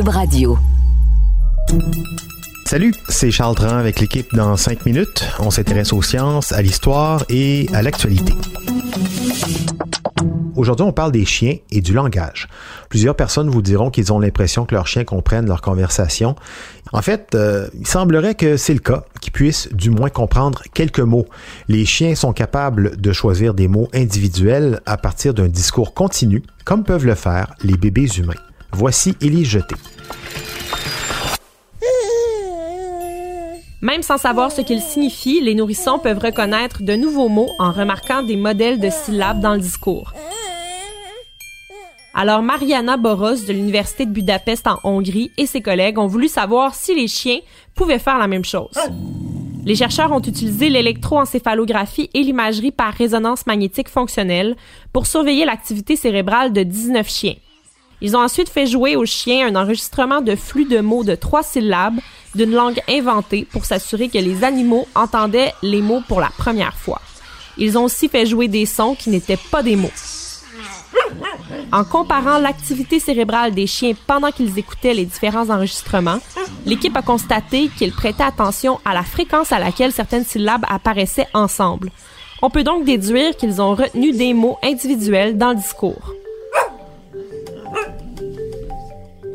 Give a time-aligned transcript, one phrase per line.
[0.00, 0.56] Radio.
[2.64, 5.22] Salut, c'est Charles Tran avec l'équipe dans 5 minutes.
[5.38, 8.32] On s'intéresse aux sciences, à l'histoire et à l'actualité.
[10.56, 12.48] Aujourd'hui, on parle des chiens et du langage.
[12.88, 16.36] Plusieurs personnes vous diront qu'ils ont l'impression que leurs chiens comprennent leur conversation.
[16.94, 21.00] En fait, euh, il semblerait que c'est le cas, qu'ils puissent du moins comprendre quelques
[21.00, 21.26] mots.
[21.68, 26.82] Les chiens sont capables de choisir des mots individuels à partir d'un discours continu, comme
[26.82, 28.32] peuvent le faire les bébés humains.
[28.74, 29.74] Voici Élie Jeté.
[33.82, 38.22] Même sans savoir ce qu'ils signifient, les nourrissons peuvent reconnaître de nouveaux mots en remarquant
[38.22, 40.14] des modèles de syllabes dans le discours.
[42.14, 46.74] Alors Mariana Boros de l'Université de Budapest en Hongrie et ses collègues ont voulu savoir
[46.74, 47.40] si les chiens
[47.74, 48.78] pouvaient faire la même chose.
[49.64, 54.56] Les chercheurs ont utilisé l'électroencéphalographie et l'imagerie par résonance magnétique fonctionnelle
[54.92, 57.34] pour surveiller l'activité cérébrale de 19 chiens.
[58.04, 61.44] Ils ont ensuite fait jouer aux chiens un enregistrement de flux de mots de trois
[61.44, 62.00] syllabes
[62.34, 67.00] d'une langue inventée pour s'assurer que les animaux entendaient les mots pour la première fois.
[67.56, 69.92] Ils ont aussi fait jouer des sons qui n'étaient pas des mots.
[71.70, 76.18] En comparant l'activité cérébrale des chiens pendant qu'ils écoutaient les différents enregistrements,
[76.66, 81.90] l'équipe a constaté qu'ils prêtaient attention à la fréquence à laquelle certaines syllabes apparaissaient ensemble.
[82.42, 86.12] On peut donc déduire qu'ils ont retenu des mots individuels dans le discours.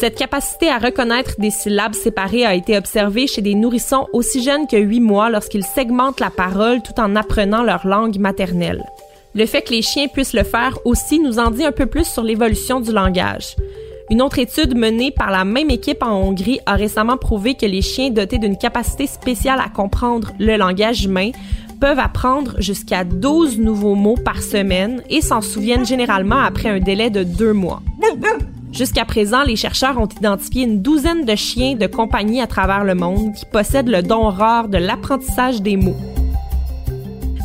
[0.00, 4.66] Cette capacité à reconnaître des syllabes séparées a été observée chez des nourrissons aussi jeunes
[4.66, 8.82] que 8 mois lorsqu'ils segmentent la parole tout en apprenant leur langue maternelle.
[9.34, 12.06] Le fait que les chiens puissent le faire aussi nous en dit un peu plus
[12.06, 13.56] sur l'évolution du langage.
[14.08, 17.82] Une autre étude menée par la même équipe en Hongrie a récemment prouvé que les
[17.82, 21.32] chiens dotés d'une capacité spéciale à comprendre le langage humain
[21.78, 27.10] peuvent apprendre jusqu'à 12 nouveaux mots par semaine et s'en souviennent généralement après un délai
[27.10, 27.82] de deux mois.
[28.72, 32.94] Jusqu'à présent, les chercheurs ont identifié une douzaine de chiens de compagnie à travers le
[32.94, 35.96] monde qui possèdent le don rare de l'apprentissage des mots.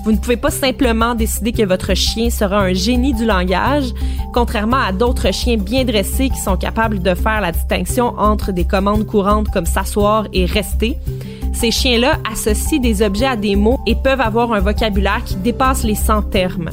[0.04, 3.92] Vous ne pouvez pas simplement décider que votre chien sera un génie du langage,
[4.34, 8.66] contrairement à d'autres chiens bien dressés qui sont capables de faire la distinction entre des
[8.66, 10.98] commandes courantes comme s'asseoir et rester.
[11.54, 15.84] Ces chiens-là associent des objets à des mots et peuvent avoir un vocabulaire qui dépasse
[15.84, 16.70] les 100 termes.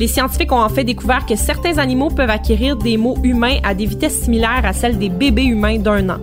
[0.00, 3.74] Les scientifiques ont en fait découvert que certains animaux peuvent acquérir des mots humains à
[3.74, 6.20] des vitesses similaires à celles des bébés humains d'un an.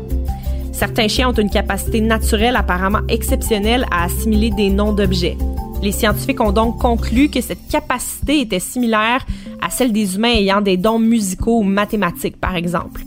[0.74, 5.38] Certains chiens ont une capacité naturelle apparemment exceptionnelle à assimiler des noms d'objets.
[5.84, 9.24] Les scientifiques ont donc conclu que cette capacité était similaire
[9.62, 13.04] à celle des humains ayant des dons musicaux ou mathématiques, par exemple.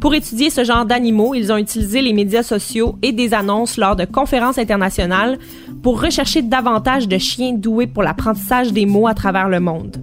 [0.00, 3.96] Pour étudier ce genre d'animaux, ils ont utilisé les médias sociaux et des annonces lors
[3.96, 5.38] de conférences internationales
[5.82, 9.96] pour rechercher davantage de chiens doués pour l'apprentissage des mots à travers le monde.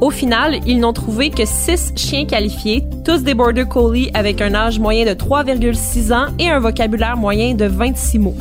[0.00, 4.54] Au final, ils n'ont trouvé que 6 chiens qualifiés, tous des Border Collie avec un
[4.54, 8.36] âge moyen de 3,6 ans et un vocabulaire moyen de 26 mots.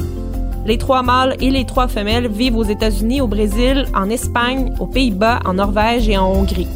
[0.68, 4.86] Les trois mâles et les trois femelles vivent aux États-Unis, au Brésil, en Espagne, aux
[4.86, 6.68] Pays-Bas, en Norvège et en Hongrie.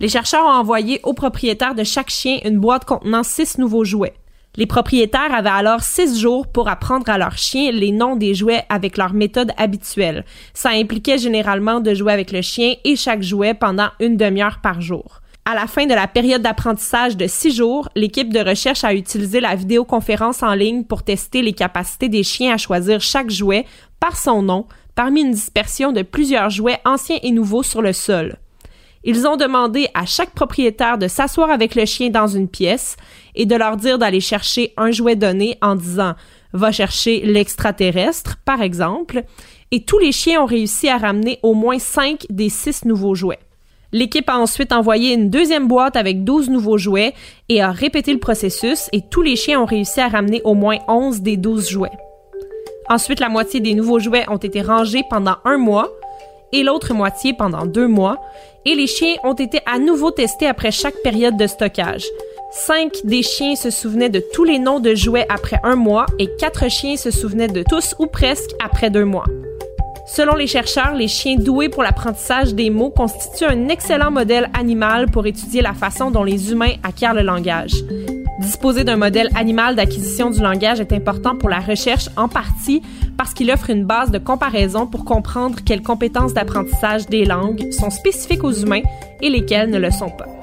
[0.00, 4.14] Les chercheurs ont envoyé aux propriétaires de chaque chien une boîte contenant six nouveaux jouets.
[4.56, 8.64] Les propriétaires avaient alors six jours pour apprendre à leur chien les noms des jouets
[8.70, 10.24] avec leur méthode habituelle.
[10.54, 14.80] Ça impliquait généralement de jouer avec le chien et chaque jouet pendant une demi-heure par
[14.80, 15.20] jour.
[15.44, 19.40] À la fin de la période d'apprentissage de six jours, l'équipe de recherche a utilisé
[19.40, 23.66] la vidéoconférence en ligne pour tester les capacités des chiens à choisir chaque jouet
[24.00, 28.38] par son nom parmi une dispersion de plusieurs jouets anciens et nouveaux sur le sol.
[29.02, 32.96] Ils ont demandé à chaque propriétaire de s'asseoir avec le chien dans une pièce
[33.34, 36.14] et de leur dire d'aller chercher un jouet donné en disant
[36.52, 39.22] va chercher l'extraterrestre, par exemple,
[39.70, 43.38] et tous les chiens ont réussi à ramener au moins cinq des six nouveaux jouets.
[43.92, 47.14] L'équipe a ensuite envoyé une deuxième boîte avec 12 nouveaux jouets
[47.48, 50.76] et a répété le processus et tous les chiens ont réussi à ramener au moins
[50.86, 51.90] 11 des 12 jouets.
[52.88, 55.90] Ensuite, la moitié des nouveaux jouets ont été rangés pendant un mois
[56.52, 58.18] et l'autre moitié pendant deux mois,
[58.64, 62.04] et les chiens ont été à nouveau testés après chaque période de stockage.
[62.52, 66.28] Cinq des chiens se souvenaient de tous les noms de jouets après un mois et
[66.38, 69.26] quatre chiens se souvenaient de tous ou presque après deux mois.
[70.06, 75.06] Selon les chercheurs, les chiens doués pour l'apprentissage des mots constituent un excellent modèle animal
[75.06, 77.84] pour étudier la façon dont les humains acquièrent le langage.
[78.40, 82.80] Disposer d'un modèle animal d'acquisition du langage est important pour la recherche en partie
[83.18, 87.90] parce qu'il offre une base de comparaison pour comprendre quelles compétences d'apprentissage des langues sont
[87.90, 88.82] spécifiques aux humains
[89.20, 90.39] et lesquelles ne le sont pas.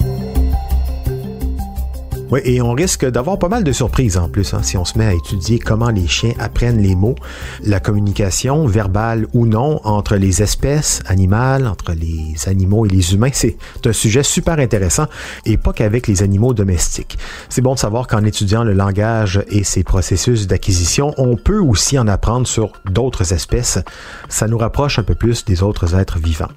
[2.29, 4.97] Oui, et on risque d'avoir pas mal de surprises en plus hein, si on se
[4.97, 7.15] met à étudier comment les chiens apprennent les mots,
[7.63, 13.29] la communication, verbale ou non, entre les espèces animales, entre les animaux et les humains.
[13.33, 15.05] C'est un sujet super intéressant
[15.45, 17.17] et pas qu'avec les animaux domestiques.
[17.47, 21.97] C'est bon de savoir qu'en étudiant le langage et ses processus d'acquisition, on peut aussi
[21.97, 23.79] en apprendre sur d'autres espèces.
[24.27, 26.51] Ça nous rapproche un peu plus des autres êtres vivants.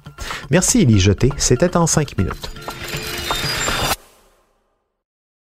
[0.49, 2.51] Merci Elie Jeté, c'était en cinq minutes.